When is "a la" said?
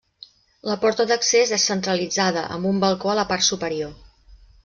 3.13-3.27